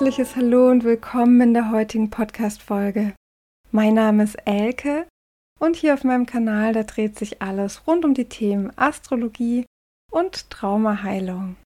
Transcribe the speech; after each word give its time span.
herzliches 0.00 0.34
Hallo 0.34 0.70
und 0.70 0.82
willkommen 0.82 1.42
in 1.42 1.52
der 1.52 1.70
heutigen 1.70 2.08
Podcast-Folge. 2.08 3.14
Mein 3.70 3.92
Name 3.92 4.22
ist 4.22 4.36
Elke 4.46 5.06
und 5.58 5.76
hier 5.76 5.92
auf 5.92 6.04
meinem 6.04 6.24
Kanal, 6.24 6.72
da 6.72 6.84
dreht 6.84 7.18
sich 7.18 7.42
alles 7.42 7.86
rund 7.86 8.06
um 8.06 8.14
die 8.14 8.24
Themen 8.24 8.72
Astrologie 8.78 9.66
und 10.10 10.48
Traumaheilung. 10.48 11.56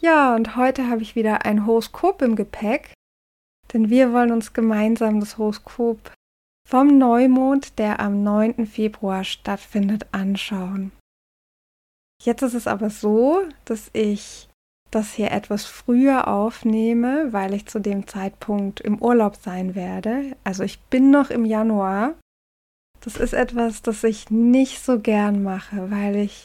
Ja, 0.00 0.36
und 0.36 0.54
heute 0.54 0.88
habe 0.88 1.02
ich 1.02 1.16
wieder 1.16 1.44
ein 1.44 1.66
Horoskop 1.66 2.22
im 2.22 2.36
Gepäck, 2.36 2.94
denn 3.72 3.90
wir 3.90 4.12
wollen 4.12 4.30
uns 4.30 4.52
gemeinsam 4.52 5.18
das 5.18 5.36
Horoskop 5.36 6.12
vom 6.68 6.98
Neumond, 6.98 7.80
der 7.80 7.98
am 7.98 8.22
9. 8.22 8.64
Februar 8.64 9.24
stattfindet, 9.24 10.06
anschauen. 10.12 10.92
Jetzt 12.22 12.42
ist 12.42 12.54
es 12.54 12.68
aber 12.68 12.90
so, 12.90 13.42
dass 13.64 13.90
ich 13.92 14.49
das 14.90 15.12
hier 15.12 15.30
etwas 15.30 15.64
früher 15.64 16.28
aufnehme, 16.28 17.32
weil 17.32 17.54
ich 17.54 17.66
zu 17.66 17.78
dem 17.78 18.06
Zeitpunkt 18.06 18.80
im 18.80 19.00
Urlaub 19.00 19.36
sein 19.36 19.74
werde. 19.74 20.36
Also 20.44 20.64
ich 20.64 20.80
bin 20.80 21.10
noch 21.10 21.30
im 21.30 21.44
Januar. 21.44 22.14
Das 23.00 23.16
ist 23.16 23.32
etwas, 23.32 23.82
das 23.82 24.04
ich 24.04 24.30
nicht 24.30 24.84
so 24.84 24.98
gern 24.98 25.42
mache, 25.42 25.90
weil 25.90 26.16
ich 26.16 26.44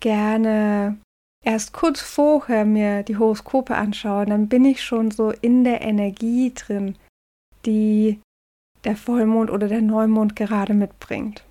gerne 0.00 0.98
erst 1.44 1.72
kurz 1.72 2.00
vorher 2.00 2.64
mir 2.64 3.02
die 3.02 3.16
Horoskope 3.16 3.76
anschaue, 3.76 4.26
dann 4.26 4.48
bin 4.48 4.64
ich 4.64 4.82
schon 4.82 5.10
so 5.10 5.30
in 5.30 5.64
der 5.64 5.80
Energie 5.80 6.52
drin, 6.54 6.96
die 7.66 8.20
der 8.84 8.96
Vollmond 8.96 9.50
oder 9.50 9.68
der 9.68 9.82
Neumond 9.82 10.36
gerade 10.36 10.74
mitbringt. 10.74 11.44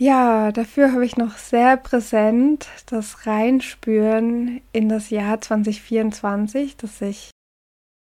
Ja, 0.00 0.50
dafür 0.50 0.92
habe 0.92 1.04
ich 1.04 1.18
noch 1.18 1.36
sehr 1.36 1.76
präsent 1.76 2.68
das 2.86 3.26
Reinspüren 3.26 4.62
in 4.72 4.88
das 4.88 5.10
Jahr 5.10 5.42
2024, 5.42 6.78
das 6.78 7.02
ich 7.02 7.30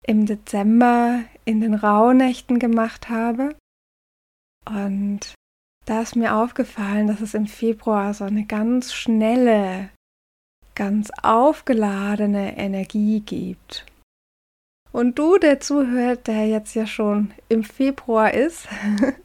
im 0.05 0.27
Dezember 0.27 1.20
in 1.45 1.61
den 1.61 1.75
Rauhnächten 1.75 2.59
gemacht 2.59 3.11
habe. 3.11 3.55
Und 4.67 5.34
da 5.84 6.03
ist 6.03 6.17
mir 6.17 6.34
aufgefallen, 6.34 7.06
dass 7.06 7.20
es 7.20 7.33
im 7.33 7.47
Februar 7.47 8.12
so 8.12 8.25
eine 8.25 8.45
ganz 8.45 8.92
schnelle, 8.92 9.91
ganz 10.75 11.12
aufgeladene 11.23 12.58
Energie 12.58 13.20
gibt. 13.20 13.86
Und 14.91 15.20
du, 15.20 15.39
der 15.39 15.61
zuhört, 15.61 16.27
der 16.27 16.48
jetzt 16.48 16.75
ja 16.75 16.89
schon 16.89 17.33
im 17.48 17.62
Februar 17.62 18.34
ist, 18.34 18.67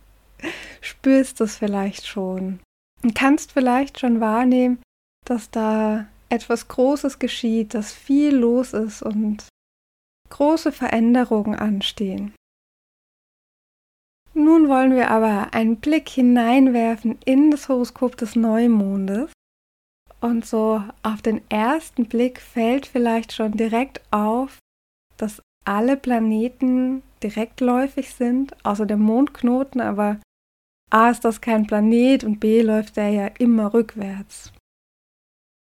spürst 0.82 1.42
es 1.42 1.58
vielleicht 1.58 2.08
schon 2.08 2.60
und 3.04 3.16
kannst 3.16 3.52
vielleicht 3.52 4.00
schon 4.00 4.20
wahrnehmen, 4.20 4.82
dass 5.26 5.50
da 5.52 6.08
etwas 6.30 6.68
Großes 6.68 7.20
geschieht, 7.20 7.74
dass 7.74 7.92
viel 7.92 8.36
los 8.36 8.74
ist 8.74 9.02
und 9.02 9.48
große 10.30 10.72
Veränderungen 10.72 11.56
anstehen. 11.56 12.34
Nun 14.34 14.70
wollen 14.70 14.96
wir 14.96 15.12
aber 15.12 15.54
einen 15.54 15.78
Blick 15.78 16.08
hineinwerfen 16.08 17.18
in 17.26 17.52
das 17.52 17.68
Horoskop 17.68 18.16
des 18.16 18.36
Neumondes. 18.36 19.32
Und 20.22 20.46
so 20.46 20.84
auf 21.02 21.22
den 21.22 21.42
ersten 21.50 22.06
Blick 22.06 22.40
fällt 22.40 22.86
vielleicht 22.86 23.34
schon 23.34 23.54
direkt 23.54 24.02
auf, 24.12 24.60
dass 25.18 25.42
alle 25.66 25.98
Planeten 25.98 27.04
direktläufig 27.22 28.14
sind, 28.14 28.54
außer 28.66 28.86
dem 28.86 29.02
Mondknoten, 29.02 29.82
aber 29.82 30.20
A 30.90 31.12
ist 31.12 31.24
das 31.24 31.42
kein 31.42 31.68
Planet 31.68 32.24
und 32.24 32.40
B 32.40 32.62
läuft 32.62 32.98
er 32.98 33.10
ja 33.10 33.28
immer 33.40 33.74
rückwärts. 33.74 34.52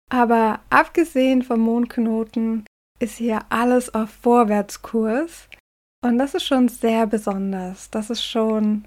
Aber 0.09 0.59
abgesehen 0.69 1.41
vom 1.41 1.61
Mondknoten 1.61 2.65
ist 2.99 3.17
hier 3.17 3.41
alles 3.49 3.93
auf 3.93 4.09
Vorwärtskurs 4.09 5.49
und 6.03 6.17
das 6.17 6.33
ist 6.33 6.45
schon 6.45 6.67
sehr 6.67 7.07
besonders. 7.07 7.89
Das 7.89 8.09
ist 8.09 8.23
schon 8.23 8.85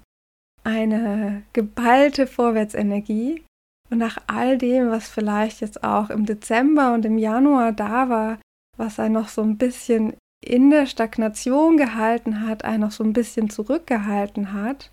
eine 0.63 1.43
geballte 1.53 2.27
Vorwärtsenergie. 2.27 3.43
Und 3.89 3.99
nach 3.99 4.17
all 4.27 4.57
dem, 4.57 4.89
was 4.89 5.07
vielleicht 5.07 5.61
jetzt 5.61 5.83
auch 5.83 6.09
im 6.09 6.25
Dezember 6.25 6.93
und 6.93 7.05
im 7.05 7.17
Januar 7.17 7.71
da 7.71 8.09
war, 8.09 8.39
was 8.77 8.97
er 8.97 9.09
noch 9.09 9.29
so 9.29 9.41
ein 9.41 9.57
bisschen 9.57 10.15
in 10.43 10.69
der 10.71 10.87
Stagnation 10.87 11.77
gehalten 11.77 12.41
hat, 12.41 12.65
einen 12.65 12.81
noch 12.81 12.91
so 12.91 13.03
ein 13.03 13.13
bisschen 13.13 13.49
zurückgehalten 13.49 14.53
hat, 14.53 14.91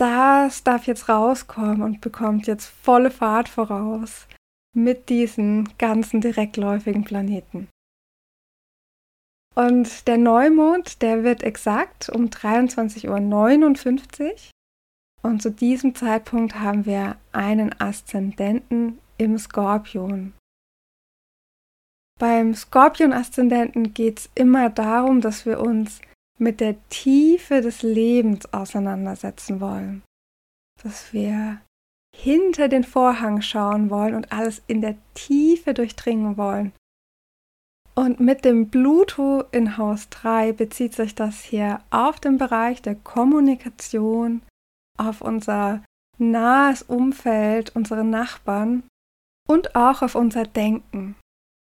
das 0.00 0.64
darf 0.64 0.86
jetzt 0.86 1.08
rauskommen 1.08 1.82
und 1.82 2.00
bekommt 2.00 2.46
jetzt 2.46 2.66
volle 2.66 3.10
Fahrt 3.10 3.48
voraus 3.48 4.26
mit 4.74 5.08
diesen 5.08 5.68
ganzen 5.78 6.20
direktläufigen 6.20 7.04
Planeten. 7.04 7.68
Und 9.54 10.06
der 10.08 10.16
Neumond, 10.16 11.02
der 11.02 11.22
wird 11.22 11.42
exakt 11.42 12.08
um 12.08 12.26
23.59 12.26 14.22
Uhr. 14.22 14.34
Und 15.22 15.42
zu 15.42 15.50
diesem 15.50 15.94
Zeitpunkt 15.94 16.54
haben 16.54 16.86
wir 16.86 17.16
einen 17.32 17.78
Aszendenten 17.78 19.00
im 19.18 19.36
Skorpion. 19.36 20.32
Beim 22.18 22.54
Skorpion-Aszendenten 22.54 23.92
geht 23.92 24.20
es 24.20 24.30
immer 24.34 24.70
darum, 24.70 25.20
dass 25.20 25.44
wir 25.44 25.60
uns 25.60 26.00
mit 26.40 26.60
der 26.60 26.76
Tiefe 26.88 27.60
des 27.60 27.82
Lebens 27.82 28.52
auseinandersetzen 28.52 29.60
wollen. 29.60 30.02
Dass 30.82 31.12
wir 31.12 31.60
hinter 32.16 32.68
den 32.68 32.84
Vorhang 32.84 33.42
schauen 33.42 33.90
wollen 33.90 34.14
und 34.14 34.32
alles 34.32 34.62
in 34.66 34.80
der 34.80 34.96
Tiefe 35.14 35.74
durchdringen 35.74 36.36
wollen. 36.36 36.72
Und 37.94 38.20
mit 38.20 38.44
dem 38.44 38.70
Pluto 38.70 39.44
in 39.52 39.76
Haus 39.76 40.08
3 40.08 40.52
bezieht 40.52 40.94
sich 40.94 41.14
das 41.14 41.40
hier 41.40 41.80
auf 41.90 42.18
den 42.20 42.38
Bereich 42.38 42.82
der 42.82 42.94
Kommunikation, 42.94 44.42
auf 44.98 45.20
unser 45.20 45.84
nahes 46.18 46.82
Umfeld, 46.82 47.74
unsere 47.74 48.04
Nachbarn 48.04 48.84
und 49.48 49.74
auch 49.74 50.02
auf 50.02 50.14
unser 50.14 50.44
Denken. 50.44 51.16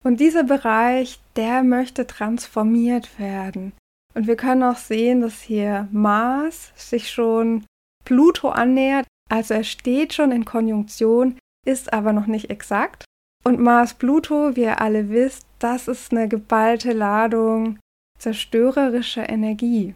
Und 0.03 0.19
dieser 0.19 0.43
Bereich, 0.43 1.19
der 1.35 1.63
möchte 1.63 2.07
transformiert 2.07 3.19
werden. 3.19 3.73
Und 4.15 4.27
wir 4.27 4.37
können 4.37 4.63
auch 4.63 4.77
sehen, 4.77 5.21
dass 5.21 5.41
hier 5.41 5.87
Mars 5.91 6.71
sich 6.75 7.11
schon 7.11 7.65
Pluto 8.05 8.49
annähert. 8.49 9.05
Also 9.29 9.53
er 9.53 9.63
steht 9.63 10.13
schon 10.13 10.31
in 10.31 10.45
Konjunktion, 10.45 11.37
ist 11.65 11.91
aber 11.93 12.13
noch 12.13 12.25
nicht 12.25 12.49
exakt. 12.49 13.03
Und 13.43 13.59
Mars-Pluto, 13.59 14.55
wie 14.55 14.61
ihr 14.61 14.81
alle 14.81 15.09
wisst, 15.09 15.45
das 15.59 15.87
ist 15.87 16.11
eine 16.11 16.27
geballte 16.27 16.93
Ladung 16.93 17.79
zerstörerischer 18.17 19.29
Energie, 19.29 19.93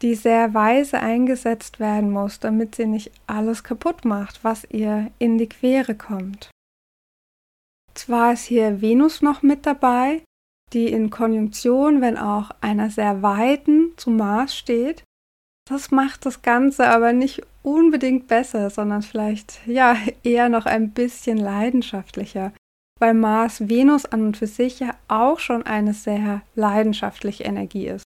die 0.00 0.14
sehr 0.14 0.54
weise 0.54 0.98
eingesetzt 1.00 1.78
werden 1.78 2.10
muss, 2.10 2.40
damit 2.40 2.74
sie 2.74 2.86
nicht 2.86 3.12
alles 3.26 3.62
kaputt 3.62 4.04
macht, 4.04 4.42
was 4.42 4.64
ihr 4.70 5.10
in 5.18 5.38
die 5.38 5.48
Quere 5.48 5.94
kommt. 5.94 6.50
Zwar 7.94 8.32
ist 8.32 8.44
hier 8.44 8.80
Venus 8.80 9.22
noch 9.22 9.42
mit 9.42 9.66
dabei, 9.66 10.22
die 10.72 10.88
in 10.88 11.10
Konjunktion, 11.10 12.00
wenn 12.00 12.16
auch 12.16 12.50
einer 12.60 12.90
sehr 12.90 13.22
weiten, 13.22 13.92
zu 13.96 14.10
Mars 14.10 14.56
steht. 14.56 15.02
Das 15.68 15.90
macht 15.90 16.24
das 16.24 16.42
Ganze 16.42 16.88
aber 16.88 17.12
nicht 17.12 17.42
unbedingt 17.62 18.26
besser, 18.26 18.70
sondern 18.70 19.02
vielleicht 19.02 19.66
ja 19.66 19.96
eher 20.22 20.48
noch 20.48 20.66
ein 20.66 20.92
bisschen 20.92 21.36
leidenschaftlicher, 21.36 22.52
weil 22.98 23.14
Mars 23.14 23.68
Venus 23.68 24.06
an 24.06 24.22
und 24.22 24.36
für 24.36 24.46
sich 24.46 24.80
ja 24.80 24.94
auch 25.08 25.38
schon 25.38 25.64
eine 25.64 25.92
sehr 25.92 26.42
leidenschaftliche 26.54 27.44
Energie 27.44 27.86
ist. 27.86 28.04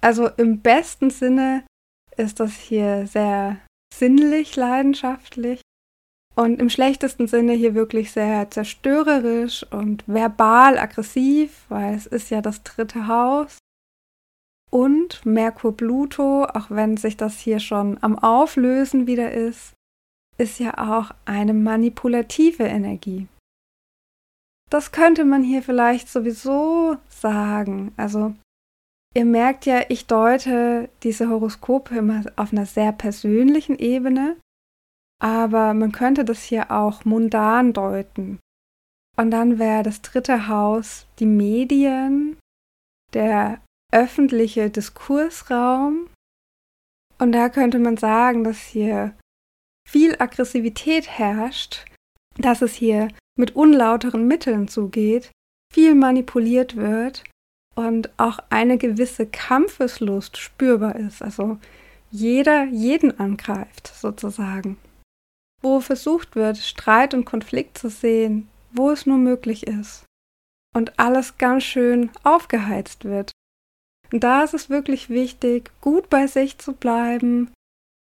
Also 0.00 0.28
im 0.28 0.60
besten 0.60 1.10
Sinne 1.10 1.64
ist 2.16 2.40
das 2.40 2.52
hier 2.52 3.06
sehr 3.06 3.58
sinnlich 3.92 4.54
leidenschaftlich 4.54 5.60
und 6.38 6.60
im 6.60 6.70
schlechtesten 6.70 7.26
Sinne 7.26 7.54
hier 7.54 7.74
wirklich 7.74 8.12
sehr 8.12 8.48
zerstörerisch 8.48 9.66
und 9.72 10.04
verbal 10.06 10.78
aggressiv, 10.78 11.64
weil 11.68 11.96
es 11.96 12.06
ist 12.06 12.30
ja 12.30 12.40
das 12.40 12.62
dritte 12.62 13.08
Haus. 13.08 13.58
Und 14.70 15.26
Merkur 15.26 15.76
Pluto, 15.76 16.44
auch 16.44 16.70
wenn 16.70 16.96
sich 16.96 17.16
das 17.16 17.40
hier 17.40 17.58
schon 17.58 17.98
am 18.02 18.16
Auflösen 18.16 19.08
wieder 19.08 19.32
ist, 19.32 19.72
ist 20.36 20.60
ja 20.60 20.78
auch 20.78 21.10
eine 21.24 21.54
manipulative 21.54 22.62
Energie. 22.62 23.26
Das 24.70 24.92
könnte 24.92 25.24
man 25.24 25.42
hier 25.42 25.64
vielleicht 25.64 26.08
sowieso 26.08 26.98
sagen. 27.08 27.92
Also 27.96 28.32
ihr 29.12 29.24
merkt 29.24 29.66
ja, 29.66 29.80
ich 29.88 30.06
deute 30.06 30.88
diese 31.02 31.30
Horoskope 31.30 31.98
immer 31.98 32.22
auf 32.36 32.52
einer 32.52 32.66
sehr 32.66 32.92
persönlichen 32.92 33.76
Ebene 33.76 34.36
aber 35.20 35.74
man 35.74 35.92
könnte 35.92 36.24
das 36.24 36.42
hier 36.42 36.70
auch 36.70 37.04
mundan 37.04 37.72
deuten. 37.72 38.38
Und 39.16 39.30
dann 39.32 39.58
wäre 39.58 39.82
das 39.82 40.00
dritte 40.02 40.46
Haus 40.48 41.06
die 41.18 41.26
Medien, 41.26 42.38
der 43.14 43.60
öffentliche 43.92 44.70
Diskursraum. 44.70 46.08
Und 47.18 47.32
da 47.32 47.48
könnte 47.48 47.78
man 47.78 47.96
sagen, 47.96 48.44
dass 48.44 48.58
hier 48.58 49.16
viel 49.88 50.14
Aggressivität 50.20 51.08
herrscht, 51.08 51.84
dass 52.36 52.62
es 52.62 52.74
hier 52.74 53.08
mit 53.36 53.56
unlauteren 53.56 54.28
Mitteln 54.28 54.68
zugeht, 54.68 55.32
viel 55.72 55.94
manipuliert 55.94 56.76
wird 56.76 57.24
und 57.74 58.10
auch 58.18 58.38
eine 58.50 58.78
gewisse 58.78 59.26
Kampfeslust 59.26 60.36
spürbar 60.36 60.96
ist. 60.96 61.22
Also 61.22 61.58
jeder 62.10 62.64
jeden 62.64 63.18
angreift 63.18 63.92
sozusagen. 63.94 64.78
Wo 65.62 65.80
versucht 65.80 66.36
wird, 66.36 66.58
Streit 66.58 67.14
und 67.14 67.24
Konflikt 67.24 67.78
zu 67.78 67.90
sehen, 67.90 68.48
wo 68.72 68.90
es 68.90 69.06
nur 69.06 69.18
möglich 69.18 69.66
ist. 69.66 70.04
Und 70.74 70.98
alles 70.98 71.38
ganz 71.38 71.64
schön 71.64 72.10
aufgeheizt 72.22 73.04
wird. 73.04 73.32
Und 74.12 74.24
da 74.24 74.44
ist 74.44 74.54
es 74.54 74.70
wirklich 74.70 75.10
wichtig, 75.10 75.70
gut 75.80 76.08
bei 76.08 76.26
sich 76.26 76.58
zu 76.58 76.72
bleiben, 76.72 77.52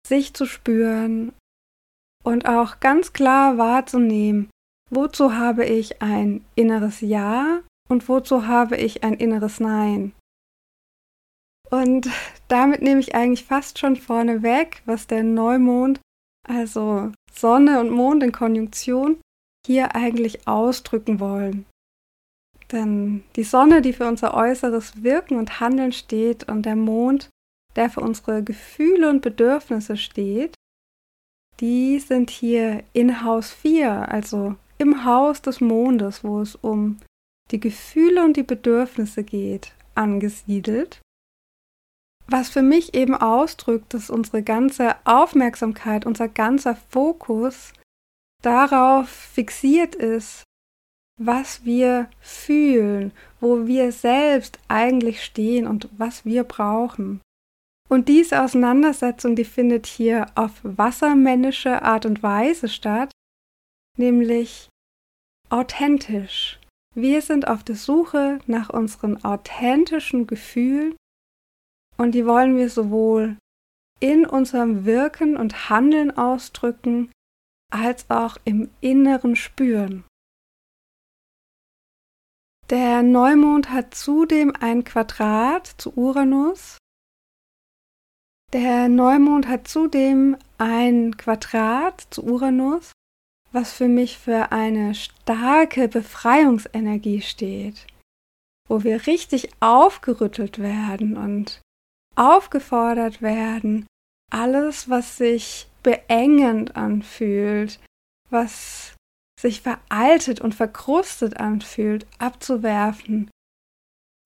sich 0.06 0.34
zu 0.34 0.46
spüren 0.46 1.32
und 2.22 2.46
auch 2.46 2.80
ganz 2.80 3.12
klar 3.12 3.58
wahrzunehmen, 3.58 4.50
wozu 4.90 5.34
habe 5.34 5.64
ich 5.64 6.00
ein 6.00 6.44
inneres 6.54 7.00
Ja 7.00 7.60
und 7.88 8.08
wozu 8.08 8.46
habe 8.46 8.76
ich 8.76 9.04
ein 9.04 9.14
inneres 9.14 9.60
Nein. 9.60 10.12
Und 11.70 12.08
damit 12.48 12.82
nehme 12.82 13.00
ich 13.00 13.14
eigentlich 13.14 13.44
fast 13.44 13.78
schon 13.78 13.96
vorne 13.96 14.42
weg, 14.42 14.82
was 14.84 15.06
der 15.06 15.22
Neumond, 15.22 16.00
also 16.48 17.12
Sonne 17.32 17.80
und 17.80 17.90
Mond 17.90 18.22
in 18.22 18.32
Konjunktion, 18.32 19.20
hier 19.66 19.94
eigentlich 19.94 20.46
ausdrücken 20.46 21.20
wollen. 21.20 21.66
Denn 22.70 23.22
die 23.36 23.44
Sonne, 23.44 23.82
die 23.82 23.92
für 23.92 24.08
unser 24.08 24.34
äußeres 24.34 25.02
Wirken 25.02 25.36
und 25.36 25.60
Handeln 25.60 25.92
steht, 25.92 26.48
und 26.48 26.64
der 26.64 26.76
Mond, 26.76 27.28
der 27.76 27.90
für 27.90 28.00
unsere 28.00 28.42
Gefühle 28.42 29.08
und 29.08 29.20
Bedürfnisse 29.20 29.96
steht, 29.96 30.54
die 31.60 31.98
sind 32.00 32.30
hier 32.30 32.82
in 32.92 33.22
Haus 33.24 33.50
4, 33.50 34.10
also 34.10 34.56
im 34.78 35.04
Haus 35.04 35.42
des 35.42 35.60
Mondes, 35.60 36.24
wo 36.24 36.40
es 36.40 36.56
um 36.56 36.98
die 37.50 37.60
Gefühle 37.60 38.24
und 38.24 38.36
die 38.36 38.42
Bedürfnisse 38.42 39.22
geht, 39.22 39.74
angesiedelt 39.94 41.00
was 42.26 42.48
für 42.48 42.62
mich 42.62 42.94
eben 42.94 43.14
ausdrückt, 43.14 43.94
dass 43.94 44.10
unsere 44.10 44.42
ganze 44.42 44.94
Aufmerksamkeit, 45.04 46.06
unser 46.06 46.28
ganzer 46.28 46.76
Fokus 46.88 47.72
darauf 48.42 49.08
fixiert 49.08 49.94
ist, 49.94 50.44
was 51.20 51.64
wir 51.64 52.08
fühlen, 52.20 53.12
wo 53.40 53.66
wir 53.66 53.92
selbst 53.92 54.58
eigentlich 54.68 55.22
stehen 55.24 55.66
und 55.66 55.88
was 55.96 56.24
wir 56.24 56.44
brauchen. 56.44 57.20
Und 57.88 58.08
diese 58.08 58.42
Auseinandersetzung, 58.42 59.36
die 59.36 59.44
findet 59.44 59.86
hier 59.86 60.26
auf 60.34 60.52
wassermännische 60.62 61.82
Art 61.82 62.06
und 62.06 62.22
Weise 62.22 62.68
statt, 62.68 63.10
nämlich 63.98 64.68
authentisch. 65.50 66.58
Wir 66.94 67.20
sind 67.20 67.48
auf 67.48 67.62
der 67.62 67.76
Suche 67.76 68.38
nach 68.46 68.70
unseren 68.70 69.22
authentischen 69.24 70.26
Gefühlen 70.26 70.94
und 71.96 72.12
die 72.12 72.26
wollen 72.26 72.56
wir 72.56 72.68
sowohl 72.68 73.36
in 74.00 74.26
unserem 74.26 74.84
Wirken 74.84 75.36
und 75.36 75.70
Handeln 75.70 76.10
ausdrücken, 76.10 77.12
als 77.70 78.10
auch 78.10 78.36
im 78.44 78.70
Inneren 78.80 79.36
spüren. 79.36 80.04
Der 82.70 83.02
Neumond 83.02 83.70
hat 83.70 83.94
zudem 83.94 84.52
ein 84.58 84.82
Quadrat 84.82 85.66
zu 85.66 85.92
Uranus. 85.94 86.78
Der 88.52 88.88
Neumond 88.88 89.46
hat 89.46 89.68
zudem 89.68 90.36
ein 90.58 91.16
Quadrat 91.16 92.06
zu 92.10 92.24
Uranus, 92.24 92.92
was 93.52 93.72
für 93.72 93.88
mich 93.88 94.18
für 94.18 94.52
eine 94.52 94.94
starke 94.94 95.88
Befreiungsenergie 95.88 97.20
steht, 97.20 97.86
wo 98.68 98.84
wir 98.84 99.06
richtig 99.06 99.50
aufgerüttelt 99.60 100.58
werden 100.58 101.16
und 101.16 101.60
aufgefordert 102.14 103.22
werden, 103.22 103.86
alles, 104.30 104.88
was 104.88 105.16
sich 105.16 105.68
beengend 105.82 106.76
anfühlt, 106.76 107.80
was 108.30 108.94
sich 109.40 109.60
veraltet 109.60 110.40
und 110.40 110.54
verkrustet 110.54 111.36
anfühlt, 111.38 112.06
abzuwerfen 112.18 113.30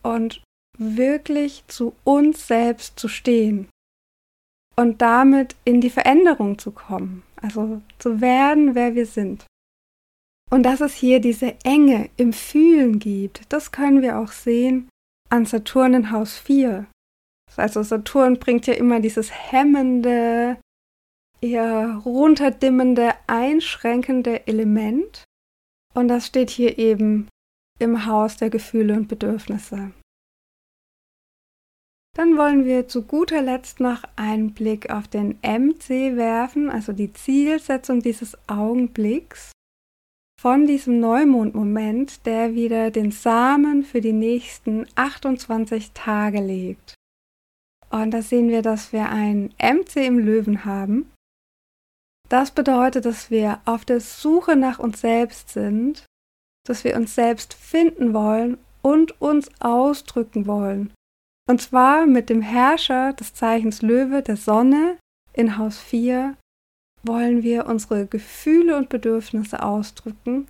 und 0.02 0.42
wirklich 0.78 1.64
zu 1.68 1.94
uns 2.04 2.46
selbst 2.46 2.98
zu 2.98 3.08
stehen 3.08 3.68
und 4.76 5.00
damit 5.00 5.56
in 5.64 5.80
die 5.80 5.90
Veränderung 5.90 6.58
zu 6.58 6.70
kommen, 6.70 7.22
also 7.36 7.80
zu 7.98 8.20
werden, 8.20 8.74
wer 8.74 8.94
wir 8.94 9.06
sind. 9.06 9.46
Und 10.50 10.62
dass 10.62 10.80
es 10.80 10.94
hier 10.94 11.20
diese 11.20 11.56
Enge 11.64 12.10
im 12.16 12.32
Fühlen 12.32 12.98
gibt, 12.98 13.52
das 13.52 13.72
können 13.72 14.02
wir 14.02 14.18
auch 14.18 14.30
sehen 14.30 14.88
an 15.28 15.44
Saturn 15.44 15.94
in 15.94 16.10
Haus 16.12 16.38
4, 16.38 16.86
also 17.56 17.82
Saturn 17.82 18.38
bringt 18.38 18.66
ja 18.66 18.74
immer 18.74 19.00
dieses 19.00 19.30
hemmende, 19.32 20.58
eher 21.40 22.02
runterdimmende, 22.04 23.12
einschränkende 23.26 24.46
Element. 24.46 25.24
Und 25.94 26.08
das 26.08 26.26
steht 26.26 26.50
hier 26.50 26.78
eben 26.78 27.28
im 27.78 28.06
Haus 28.06 28.36
der 28.36 28.50
Gefühle 28.50 28.94
und 28.94 29.08
Bedürfnisse. 29.08 29.92
Dann 32.16 32.38
wollen 32.38 32.64
wir 32.64 32.88
zu 32.88 33.02
guter 33.02 33.42
Letzt 33.42 33.78
noch 33.78 34.02
einen 34.16 34.54
Blick 34.54 34.88
auf 34.88 35.06
den 35.06 35.38
MC 35.42 36.16
werfen, 36.16 36.70
also 36.70 36.94
die 36.94 37.12
Zielsetzung 37.12 38.00
dieses 38.00 38.38
Augenblicks 38.48 39.52
von 40.40 40.66
diesem 40.66 40.98
Neumondmoment, 41.00 42.24
der 42.24 42.54
wieder 42.54 42.90
den 42.90 43.10
Samen 43.10 43.84
für 43.84 44.00
die 44.00 44.14
nächsten 44.14 44.86
28 44.94 45.92
Tage 45.92 46.40
legt. 46.40 46.95
Und 47.90 48.10
da 48.10 48.22
sehen 48.22 48.48
wir, 48.48 48.62
dass 48.62 48.92
wir 48.92 49.08
ein 49.08 49.54
MC 49.60 49.96
im 50.06 50.18
Löwen 50.18 50.64
haben. 50.64 51.12
Das 52.28 52.50
bedeutet, 52.50 53.04
dass 53.04 53.30
wir 53.30 53.60
auf 53.64 53.84
der 53.84 54.00
Suche 54.00 54.56
nach 54.56 54.78
uns 54.78 55.00
selbst 55.00 55.50
sind, 55.50 56.04
dass 56.66 56.82
wir 56.82 56.96
uns 56.96 57.14
selbst 57.14 57.54
finden 57.54 58.12
wollen 58.12 58.58
und 58.82 59.20
uns 59.20 59.48
ausdrücken 59.60 60.46
wollen. 60.46 60.92
Und 61.48 61.62
zwar 61.62 62.06
mit 62.06 62.28
dem 62.28 62.42
Herrscher 62.42 63.12
des 63.12 63.34
Zeichens 63.34 63.82
Löwe, 63.82 64.22
der 64.22 64.36
Sonne, 64.36 64.98
in 65.32 65.58
Haus 65.58 65.78
4, 65.78 66.36
wollen 67.04 67.44
wir 67.44 67.66
unsere 67.66 68.06
Gefühle 68.06 68.76
und 68.76 68.88
Bedürfnisse 68.88 69.62
ausdrücken 69.62 70.48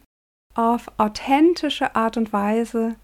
auf 0.54 0.90
authentische 0.96 1.94
Art 1.94 2.16
und 2.16 2.32
Weise, 2.32 2.96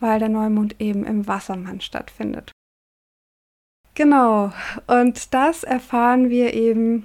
weil 0.00 0.18
der 0.18 0.28
Neumond 0.28 0.80
eben 0.80 1.04
im 1.04 1.28
Wassermann 1.28 1.80
stattfindet. 1.80 2.50
Genau, 4.00 4.50
und 4.86 5.34
das 5.34 5.62
erfahren 5.62 6.30
wir 6.30 6.54
eben 6.54 7.04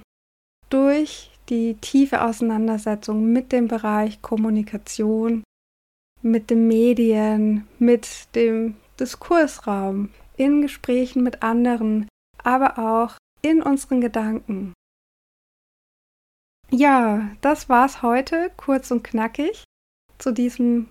durch 0.70 1.30
die 1.50 1.74
tiefe 1.74 2.22
Auseinandersetzung 2.22 3.34
mit 3.34 3.52
dem 3.52 3.68
Bereich 3.68 4.22
Kommunikation, 4.22 5.44
mit 6.22 6.48
den 6.48 6.68
Medien, 6.68 7.68
mit 7.78 8.34
dem 8.34 8.76
Diskursraum, 8.98 10.08
in 10.38 10.62
Gesprächen 10.62 11.22
mit 11.22 11.42
anderen, 11.42 12.08
aber 12.42 12.78
auch 12.78 13.18
in 13.42 13.60
unseren 13.60 14.00
Gedanken. 14.00 14.72
Ja, 16.70 17.28
das 17.42 17.68
war's 17.68 18.00
heute, 18.00 18.50
kurz 18.56 18.90
und 18.90 19.04
knackig, 19.04 19.64
zu 20.16 20.32
diesem 20.32 20.88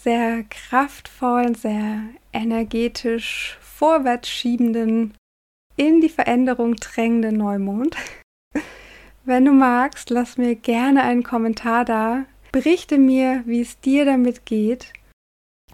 sehr 0.00 0.44
kraftvollen, 0.44 1.54
sehr 1.54 2.00
energetisch 2.32 3.58
vorwärts 3.60 4.30
schiebenden 4.30 5.12
in 5.76 6.00
die 6.00 6.08
Veränderung 6.08 6.76
drängende 6.76 7.32
Neumond. 7.32 7.96
Wenn 9.24 9.44
du 9.44 9.52
magst, 9.52 10.10
lass 10.10 10.36
mir 10.36 10.54
gerne 10.54 11.02
einen 11.02 11.22
Kommentar 11.22 11.84
da. 11.84 12.24
Berichte 12.52 12.98
mir, 12.98 13.42
wie 13.46 13.60
es 13.60 13.80
dir 13.80 14.04
damit 14.04 14.46
geht. 14.46 14.92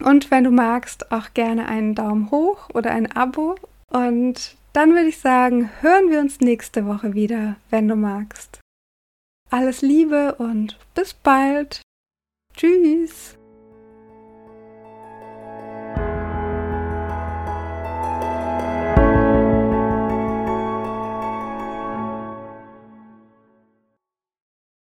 Und 0.01 0.31
wenn 0.31 0.45
du 0.45 0.51
magst, 0.51 1.13
auch 1.13 1.35
gerne 1.35 1.67
einen 1.67 1.95
Daumen 1.95 2.31
hoch 2.31 2.71
oder 2.73 2.93
ein 2.93 3.11
Abo. 3.13 3.57
Und 3.89 4.57
dann 4.73 4.95
würde 4.95 5.09
ich 5.09 5.19
sagen, 5.19 5.71
hören 5.81 6.11
wir 6.11 6.21
uns 6.21 6.41
nächste 6.41 6.87
Woche 6.87 7.13
wieder, 7.15 7.57
wenn 7.71 7.89
du 7.89 7.97
magst. 7.97 8.61
Alles 9.51 9.83
Liebe 9.83 10.37
und 10.37 10.79
bis 10.95 11.13
bald. 11.13 11.83
Tschüss. 12.57 13.40